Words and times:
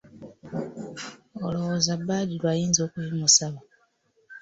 Olowooza 1.45 1.93
Badru 2.07 2.45
ayinza 2.53 2.79
okubimusaba? 2.87 3.59